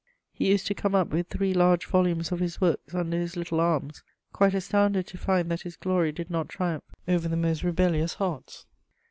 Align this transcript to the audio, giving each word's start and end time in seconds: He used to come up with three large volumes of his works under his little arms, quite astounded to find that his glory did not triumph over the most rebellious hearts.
He 0.33 0.49
used 0.49 0.65
to 0.65 0.73
come 0.73 0.95
up 0.95 1.09
with 1.09 1.27
three 1.27 1.53
large 1.53 1.85
volumes 1.85 2.31
of 2.31 2.39
his 2.39 2.59
works 2.59 2.95
under 2.95 3.19
his 3.19 3.37
little 3.37 3.59
arms, 3.59 4.01
quite 4.33 4.55
astounded 4.55 5.05
to 5.05 5.17
find 5.19 5.51
that 5.51 5.61
his 5.61 5.77
glory 5.77 6.11
did 6.11 6.31
not 6.31 6.49
triumph 6.49 6.85
over 7.07 7.27
the 7.27 7.37
most 7.37 7.61
rebellious 7.61 8.15
hearts. 8.15 8.65